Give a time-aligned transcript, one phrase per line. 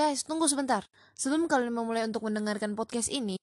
[0.00, 0.88] Guys, tunggu sebentar.
[1.12, 3.36] Sebelum kalian memulai untuk mendengarkan podcast ini,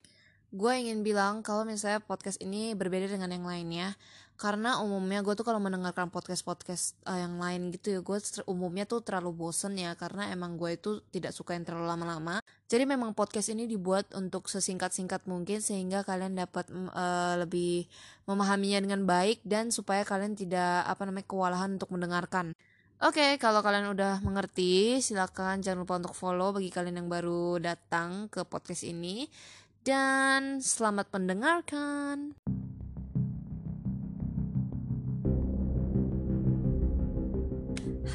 [0.49, 3.93] gue ingin bilang kalau misalnya podcast ini berbeda dengan yang lainnya.
[4.41, 8.17] Karena umumnya gue tuh kalau mendengarkan podcast-podcast uh, yang lain gitu ya, gue
[8.49, 9.93] umumnya tuh terlalu bosen ya.
[9.93, 12.41] Karena emang gue itu tidak suka yang terlalu lama-lama.
[12.65, 17.85] Jadi memang podcast ini dibuat untuk sesingkat-singkat mungkin sehingga kalian dapat uh, lebih
[18.25, 22.57] memahaminya dengan baik dan supaya kalian tidak apa namanya kewalahan untuk mendengarkan.
[22.97, 27.61] Oke, okay, kalau kalian udah mengerti, silakan jangan lupa untuk follow bagi kalian yang baru
[27.61, 29.29] datang ke podcast ini.
[29.85, 32.33] Dan selamat mendengarkan.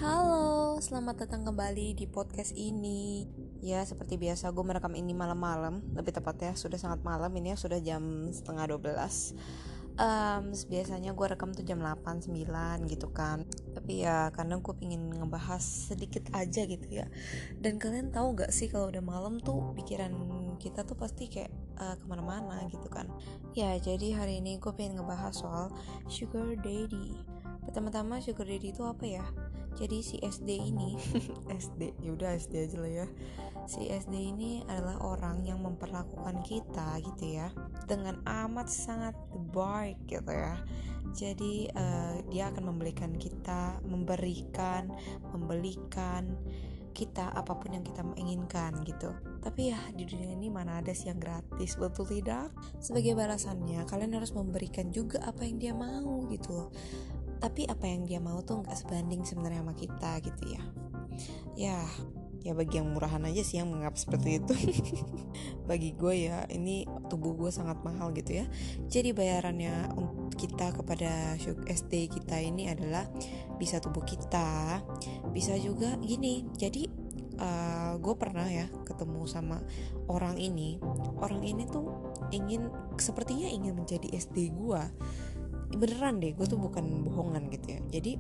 [0.03, 3.31] Halo, selamat datang kembali di podcast ini.
[3.63, 7.79] Ya, seperti biasa gue merekam ini malam-malam, lebih tepatnya sudah sangat malam ini ya, sudah
[7.79, 13.45] jam setengah 12 um, biasanya gue rekam tuh jam 8 9 gitu kan.
[13.73, 17.07] Tapi ya karena gue pengen ngebahas sedikit aja gitu ya.
[17.59, 20.13] Dan kalian tahu gak sih kalau udah malam tuh pikiran
[20.61, 23.09] kita tuh pasti kayak uh, ke mana-mana gitu kan.
[23.53, 25.67] Ya jadi hari ini gue pengen ngebahas soal
[26.09, 27.17] sugar daddy.
[27.63, 29.25] Pertama-tama sugar daddy itu apa ya
[29.77, 30.97] jadi si SD ini.
[31.63, 33.07] SD yaudah SD aja lah ya.
[33.65, 37.49] Si SD ini adalah orang yang memperlakukan kita gitu ya
[37.87, 39.15] dengan amat sangat
[39.55, 40.59] baik gitu ya.
[41.13, 44.89] Jadi uh, dia akan memberikan kita memberikan
[45.31, 46.37] membelikan
[46.93, 49.17] kita apa pun yang kita inginkan gitu.
[49.41, 52.53] Tapi ya di dunia ini mana ada sih yang gratis betul tidak?
[52.79, 56.69] Sebagai balasannya kalian harus memberikan juga apa yang dia mau gitu loh
[57.43, 60.63] tapi apa yang dia mau tuh nggak sebanding sebenarnya sama kita gitu ya.
[61.59, 61.79] Ya
[62.43, 64.55] ya bagi yang murahan aja sih yang menganggap seperti itu.
[65.71, 68.47] Bagi gue ya ini tubuh gue sangat mahal gitu ya.
[68.91, 71.39] Jadi bayarannya untuk kita kepada
[71.71, 73.07] SD kita ini adalah
[73.63, 74.83] bisa tubuh kita.
[75.31, 76.91] Bisa juga gini jadi
[77.39, 79.63] uh, gue pernah ya ketemu sama
[80.11, 80.83] orang ini.
[81.23, 82.67] Orang ini tuh ingin
[82.99, 84.83] sepertinya ingin menjadi SD gue
[85.77, 87.81] beneran deh gue tuh bukan bohongan gitu ya.
[88.01, 88.13] Jadi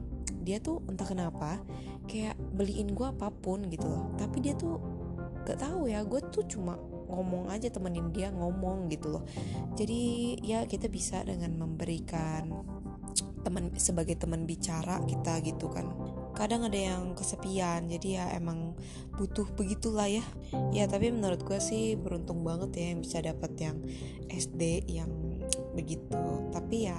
[0.42, 1.62] dia tuh entah kenapa
[2.10, 4.12] kayak beliin gue apa pun gitu loh.
[4.18, 4.80] Tapi dia tuh
[5.42, 6.78] gak tahu ya gue tuh cuma
[7.12, 9.24] ngomong aja temenin dia ngomong gitu loh.
[9.76, 12.48] Jadi ya kita bisa dengan memberikan
[13.42, 15.90] teman sebagai teman bicara kita gitu kan.
[16.32, 18.72] Kadang ada yang kesepian jadi ya emang
[19.18, 20.24] butuh begitulah ya.
[20.72, 23.76] Ya tapi menurut gue sih beruntung banget ya yang bisa dapat yang
[24.32, 25.10] SD yang
[25.76, 26.16] begitu.
[26.54, 26.96] Tapi ya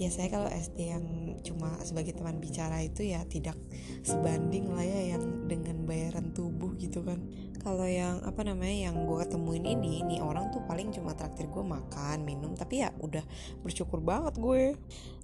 [0.00, 1.04] biasanya kalau SD yang
[1.44, 3.52] cuma sebagai teman bicara itu ya tidak
[4.00, 7.20] sebanding lah ya yang dengan bayaran tubuh gitu kan.
[7.60, 11.60] Kalau yang apa namanya yang gue ketemuin ini ini orang tuh paling cuma traktir gue
[11.60, 13.20] makan minum tapi ya udah
[13.60, 14.72] bersyukur banget gue.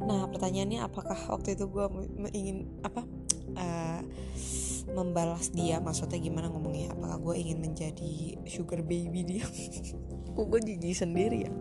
[0.04, 1.86] Nah pertanyaannya apakah waktu itu gue
[2.36, 3.00] ingin apa
[3.56, 4.04] uh,
[4.92, 5.80] membalas dia?
[5.80, 6.92] Maksudnya gimana ngomongnya?
[6.92, 9.46] Apakah gue ingin menjadi sugar baby dia?
[10.36, 11.52] Gue jijik sendiri ya?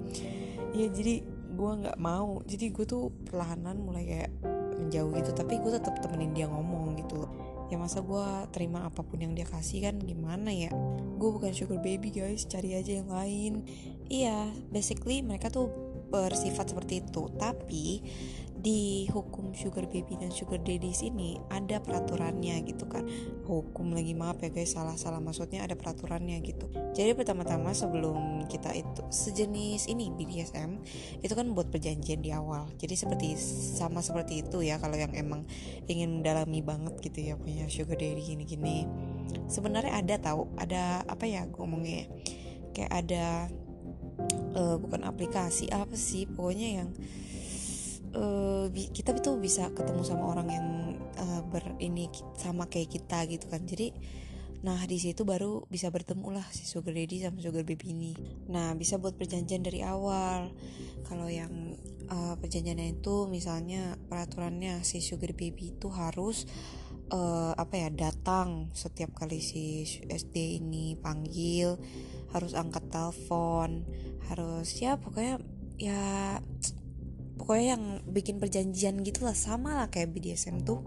[0.75, 1.23] Ya jadi
[1.55, 2.43] gue nggak mau.
[2.43, 4.31] Jadi gue tuh perlahanan mulai kayak
[4.77, 5.31] menjauh gitu.
[5.31, 7.25] Tapi gue tetap temenin dia ngomong gitu
[7.65, 10.69] ya masa gue terima apa pun yang dia kasih kan gimana ya?
[11.17, 12.45] Gue bukan sugar baby guys.
[12.45, 13.65] Cari aja yang lain.
[14.05, 15.73] Iya basically mereka tuh
[16.13, 17.25] bersifat seperti itu.
[17.35, 18.05] Tapi
[18.65, 23.05] di hukum sugar baby dan sugar daddy sini ada peraturannya gitu kan.
[23.45, 25.21] Hukum lagi maaf ya guys salah-salah.
[25.21, 26.65] Maksudnya ada peraturannya gitu.
[26.97, 30.81] Jadi pertama-tama sebelum kita itu sejenis ini BDSM
[31.21, 32.65] itu kan buat perjanjian di awal.
[32.81, 33.37] Jadi seperti
[33.77, 35.45] sama seperti itu ya kalau yang emang
[35.85, 38.89] ingin mendalami banget gitu ya punya sugar daddy gini-gini.
[39.45, 42.09] Sebenarnya ada tahu ada apa ya ngomongnya
[42.73, 43.45] kayak ada
[44.57, 46.25] uh, bukan aplikasi apa sih?
[46.25, 46.89] Pokoknya yang
[48.15, 50.67] uh, kita itu bisa ketemu sama orang yang
[51.19, 52.09] uh, ber ini
[52.39, 53.63] sama kayak kita gitu kan.
[53.67, 53.91] Jadi
[54.65, 58.13] nah di situ baru bisa bertemu lah si sugar daddy sama sugar baby ini.
[58.49, 60.49] Nah bisa buat perjanjian dari awal.
[61.05, 61.77] Kalau yang
[62.09, 66.49] uh, perjanjiannya itu misalnya peraturannya si sugar baby itu harus
[67.13, 71.77] uh, apa ya datang setiap kali si SD ini panggil
[72.33, 73.85] harus angkat telepon
[74.27, 75.37] harus ya pokoknya
[75.77, 76.39] ya
[77.35, 80.81] pokoknya yang bikin perjanjian gitu lah sama lah kayak BDSM tuh.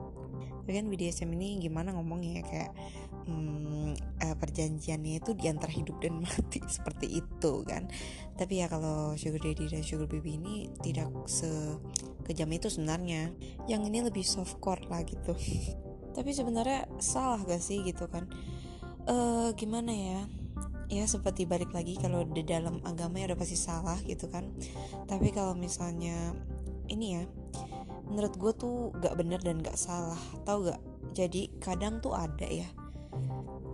[0.65, 2.77] Tapi kan BDSM ini gimana ngomongnya kayak
[3.25, 7.89] hmm, eh, perjanjiannya itu di antara hidup dan mati seperti itu kan.
[8.37, 13.33] Tapi ya kalau sugar daddy dan sugar baby ini tidak sekejam itu sebenarnya.
[13.65, 15.33] Yang ini lebih softcore lah gitu.
[16.17, 18.29] Tapi sebenarnya salah gak sih gitu kan?
[19.09, 20.21] Uh, gimana ya
[20.89, 24.49] ya seperti balik lagi kalau di dalam agama ya udah pasti salah gitu kan.
[25.05, 26.33] Tapi kalau misalnya
[26.89, 27.23] ini ya
[28.09, 30.19] menurut gue tuh gak bener dan gak salah
[30.49, 30.81] tau gak
[31.13, 32.69] jadi kadang tuh ada ya.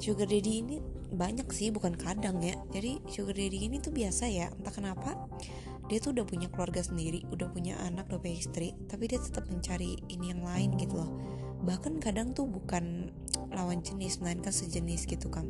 [0.03, 0.77] Sugar daddy ini
[1.15, 2.59] banyak sih bukan kadang ya.
[2.75, 5.15] Jadi sugar daddy ini tuh biasa ya entah kenapa
[5.89, 9.45] dia tuh udah punya keluarga sendiri udah punya anak udah punya istri tapi dia tetap
[9.53, 11.11] mencari ini yang lain gitu loh
[11.65, 13.11] bahkan kadang tuh bukan
[13.51, 15.49] lawan jenis melainkan sejenis gitu kan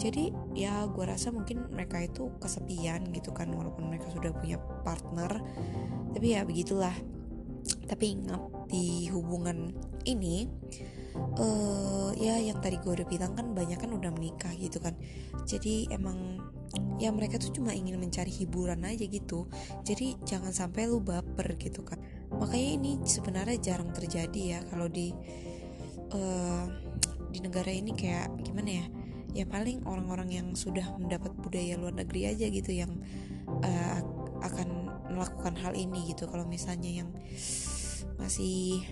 [0.00, 5.44] jadi ya gue rasa mungkin mereka itu kesepian gitu kan walaupun mereka sudah punya partner.
[6.16, 6.96] Tapi ya begitulah.
[7.84, 8.40] Tapi ingat
[8.72, 9.76] di hubungan
[10.08, 10.48] ini
[11.16, 14.94] uh, ya yang tadi gue udah bilang kan banyak kan udah menikah gitu kan.
[15.46, 16.40] Jadi emang
[17.02, 19.50] ya mereka tuh cuma ingin mencari hiburan aja gitu.
[19.82, 21.98] Jadi jangan sampai lu baper gitu kan.
[22.30, 25.10] Makanya ini sebenarnya jarang terjadi ya kalau di
[26.14, 26.64] uh,
[27.30, 28.86] di negara ini kayak gimana ya?
[29.30, 32.98] Ya paling orang-orang yang sudah mendapat budaya luar negeri aja gitu yang
[33.62, 33.98] uh,
[34.42, 36.26] akan melakukan hal ini gitu.
[36.26, 37.10] Kalau misalnya yang
[38.18, 38.84] masih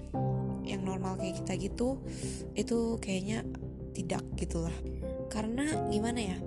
[0.68, 1.98] yang normal kayak kita gitu
[2.52, 3.42] itu kayaknya
[3.96, 4.74] tidak gitulah.
[5.32, 6.38] Karena gimana ya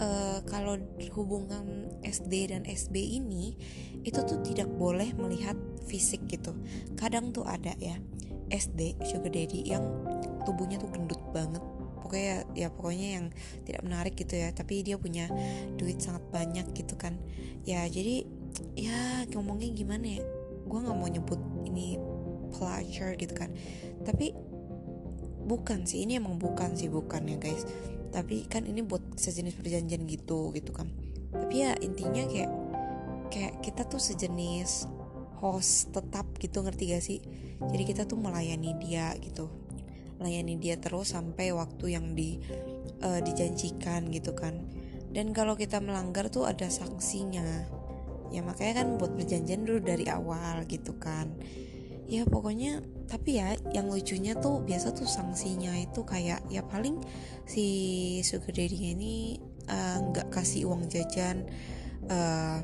[0.00, 0.80] uh, kalau
[1.12, 3.54] hubungan SD dan SB ini
[4.00, 5.54] itu tuh tidak boleh melihat
[5.84, 6.56] fisik gitu.
[6.96, 8.00] Kadang tuh ada ya
[8.50, 9.84] SD sugar daddy yang
[10.48, 11.62] tubuhnya tuh gendut banget.
[12.00, 13.26] Pokoknya ya, ya pokoknya yang
[13.62, 15.30] tidak menarik gitu ya tapi dia punya
[15.78, 17.14] duit sangat banyak gitu kan.
[17.62, 18.26] Ya jadi
[18.74, 20.22] ya ngomongnya gimana ya
[20.66, 21.98] gue nggak mau nyebut ini
[22.52, 23.54] pleasure gitu kan.
[24.04, 24.34] Tapi
[25.50, 27.66] bukan sih ini emang bukan sih bukan ya guys.
[28.14, 30.86] Tapi kan ini buat sejenis perjanjian gitu gitu kan.
[31.34, 32.52] Tapi ya intinya kayak
[33.30, 34.86] kayak kita tuh sejenis
[35.42, 37.18] host tetap gitu ngerti gak sih?
[37.60, 39.50] Jadi kita tuh melayani dia gitu.
[40.22, 42.38] Melayani dia terus sampai waktu yang di
[43.02, 44.58] uh, dijanjikan gitu kan.
[45.10, 47.66] Dan kalau kita melanggar tuh ada sanksinya.
[48.30, 51.34] Ya makanya kan buat perjanjian dulu dari awal gitu kan
[52.10, 56.98] ya pokoknya tapi ya yang lucunya tuh biasa tuh sanksinya itu kayak ya paling
[57.46, 59.38] si sugar daddy ini
[59.70, 61.46] eh, nggak uh, kasih uang jajan
[62.10, 62.56] eh,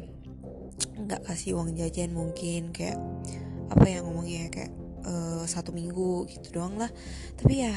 [0.99, 2.99] nggak uh, kasih uang jajan mungkin kayak
[3.71, 4.75] apa yang ngomongnya kayak
[5.07, 6.91] uh, satu minggu gitu doang lah.
[7.39, 7.75] Tapi ya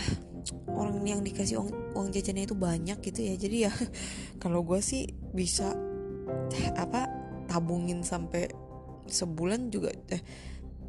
[0.74, 3.34] orang yang dikasih uang uang jajannya itu banyak gitu ya.
[3.38, 3.72] Jadi ya
[4.42, 5.74] kalau gue sih bisa
[6.78, 7.10] apa
[7.50, 8.50] tabungin sampai
[9.10, 10.22] sebulan juga eh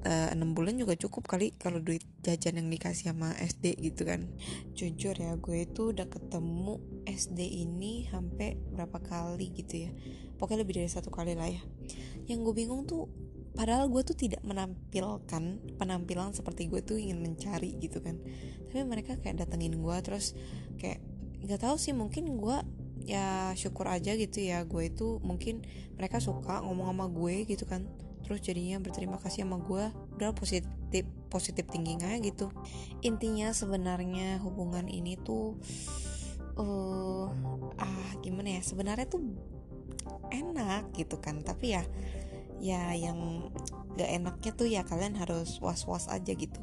[0.05, 4.32] enam uh, bulan juga cukup kali kalau duit jajan yang dikasih sama SD gitu kan.
[4.73, 9.91] Jujur ya gue itu udah ketemu SD ini sampai berapa kali gitu ya.
[10.41, 11.61] Pokoknya lebih dari satu kali lah ya.
[12.25, 13.12] Yang gue bingung tuh
[13.52, 18.17] padahal gue tuh tidak menampilkan penampilan seperti gue tuh ingin mencari gitu kan.
[18.73, 20.32] Tapi mereka kayak datengin gue terus
[20.81, 21.05] kayak
[21.44, 22.56] nggak tahu sih mungkin gue
[23.05, 25.64] ya syukur aja gitu ya gue itu mungkin
[25.97, 27.88] mereka suka ngomong sama gue gitu kan
[28.31, 32.55] terus jadinya berterima kasih sama gue udah positif positif thinking aja gitu.
[33.03, 35.59] Intinya sebenarnya hubungan ini tuh
[36.55, 37.27] uh,
[37.75, 38.62] ah gimana ya?
[38.62, 39.35] Sebenarnya tuh
[40.31, 41.43] enak gitu kan.
[41.43, 41.82] Tapi ya
[42.62, 43.50] ya yang
[43.99, 46.62] gak enaknya tuh ya kalian harus was was aja gitu.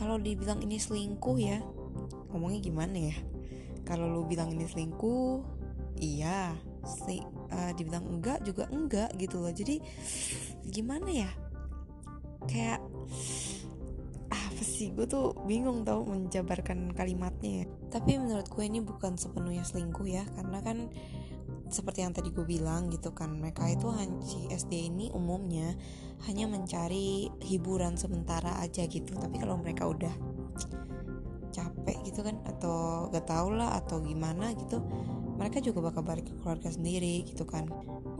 [0.00, 1.60] Kalau dibilang ini selingkuh ya
[2.32, 3.16] ngomongnya gimana ya?
[3.84, 5.44] Kalau lu bilang ini selingkuh
[6.00, 6.56] iya.
[6.82, 7.22] Sih
[7.52, 9.52] uh, dibilang enggak juga enggak gitu loh.
[9.52, 9.78] Jadi
[10.70, 11.30] gimana ya?
[12.46, 12.82] Kayak
[14.30, 14.94] apa sih?
[14.94, 17.66] Gue tuh bingung tau menjabarkan kalimatnya ya.
[17.92, 20.88] tapi menurut gue ini bukan sepenuhnya selingkuh ya karena kan
[21.68, 23.88] seperti yang tadi gue bilang gitu kan mereka itu
[24.24, 25.72] si SD ini umumnya
[26.28, 29.16] hanya mencari hiburan sementara aja gitu.
[29.16, 30.12] Tapi kalau mereka udah
[31.52, 34.80] capek gitu kan atau gak tau lah atau gimana gitu
[35.36, 37.68] mereka juga bakal balik ke keluarga sendiri gitu kan.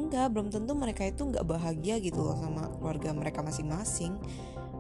[0.01, 4.17] Enggak belum tentu mereka itu nggak bahagia gitu loh sama keluarga mereka masing-masing.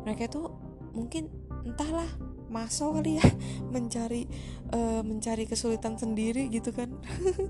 [0.02, 0.50] Mereka itu
[0.92, 1.28] mungkin
[1.62, 2.08] entahlah
[2.52, 3.26] masuk kali ya
[3.74, 4.28] mencari
[4.76, 6.92] uh, mencari kesulitan sendiri gitu kan.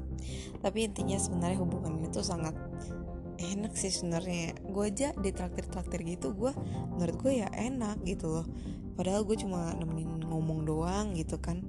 [0.62, 2.54] Tapi intinya sebenarnya hubungan itu sangat
[3.42, 4.54] enak sih sebenarnya.
[4.62, 6.54] Gue aja di traktir gitu gue
[6.94, 8.46] menurut gue ya enak gitu loh.
[8.94, 11.66] Padahal gue cuma nemenin ngomong doang gitu kan.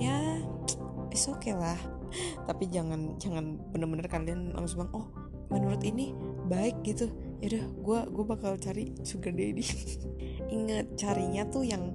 [0.00, 0.40] Ya
[1.10, 1.99] oke okay lah
[2.44, 5.06] tapi jangan jangan bener-bener kalian langsung bilang oh
[5.50, 6.14] menurut ini
[6.46, 7.10] baik gitu.
[7.42, 9.66] Yaudah gue gue bakal cari sugar daddy.
[10.54, 11.94] Inget carinya tuh yang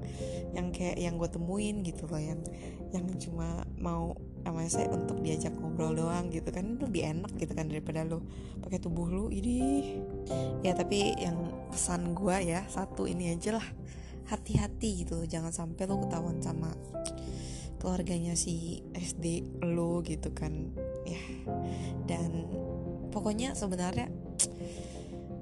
[0.54, 2.40] yang kayak yang gue temuin gitu loh yang
[2.92, 6.76] yang cuma mau namanya saya untuk diajak ngobrol doang gitu kan.
[6.76, 8.22] Itu lebih enak gitu kan daripada lo
[8.62, 9.98] pakai tubuh lo ini
[10.62, 13.68] ya tapi yang pesan gue ya satu ini aja lah.
[14.26, 16.74] Hati-hati gitu jangan sampai lo ketahuan sama
[17.86, 20.74] keluarganya si SD lo gitu kan.
[21.06, 21.22] Ya.
[22.10, 22.50] Dan
[23.14, 24.10] pokoknya sebenarnya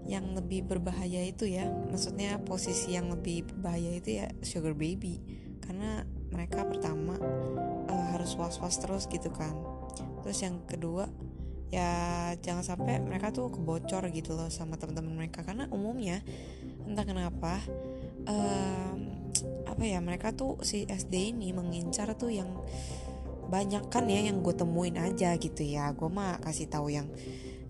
[0.04, 5.24] yang lebih berbahaya itu ya maksudnya posisi yang lebih berbahaya itu ya sugar baby.
[5.64, 6.04] Karena
[6.36, 7.16] mereka pertama
[7.88, 9.56] uh, harus was was terus gitu kan.
[10.28, 11.08] Terus yang kedua
[11.72, 15.48] ya jangan sampai mereka tuh kebocor gitu loh sama teman-teman mereka.
[15.48, 16.20] Karena umumnya
[16.84, 17.64] entah kenapa
[18.28, 19.13] um,
[19.74, 22.50] apa ya mereka tuh si SD ini mengincar tuh yang
[23.50, 25.92] banyak kan ya yang gue temuin aja gitu ya.
[25.98, 27.10] Gue mah kasih tahu yang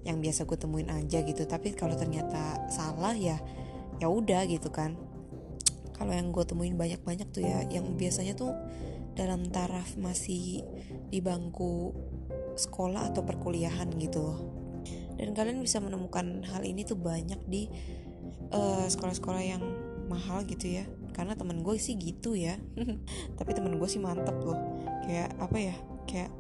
[0.04, 1.48] yang biasa gue temuin aja gitu.
[1.48, 3.40] Tapi kalau ternyata salah ya
[3.98, 5.00] ya udah gitu kan.
[5.96, 8.52] Kalau yang gue temuin banyak-banyak tuh ya yang biasanya tuh
[9.16, 10.68] dalam taraf masih
[11.08, 11.96] di bangku
[12.60, 14.20] sekolah atau perkuliahan gitu.
[14.22, 14.64] Loh
[15.18, 17.70] dan kalian bisa menemukan hal ini tuh banyak di
[18.54, 19.64] sekolah sekolah-sekolah yang
[20.14, 20.86] mahal gitu ya.
[21.18, 22.62] Karena temen gue sih gitu ya.
[23.38, 24.58] Tapi temen gue sih mantep loh.
[25.02, 25.76] Kayak apa ya?
[26.06, 26.32] Kayak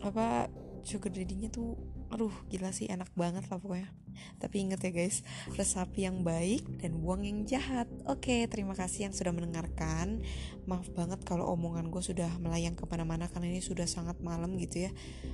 [0.00, 0.48] apa
[0.84, 1.80] sugar daddy-nya tuh
[2.12, 3.90] aduh gila sih enak banget lah pokoknya.
[4.38, 5.26] Tapi inget ya guys
[5.58, 7.90] resapi yang baik dan buang yang jahat.
[8.06, 10.22] Oke terima kasih yang sudah mendengarkan.
[10.70, 14.86] Maaf banget kalau omongan gue sudah melayang ke mana-mana karena ini sudah sangat malam gitu
[14.86, 14.90] ya.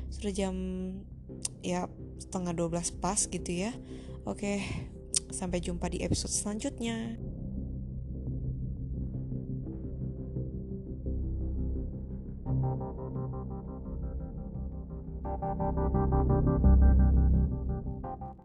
[0.09, 0.55] Sudah jam
[1.61, 1.91] ya
[2.23, 3.75] setengah 12 pas gitu ya.
[4.25, 4.65] Oke
[5.31, 7.19] sampai jumpa di episode selanjutnya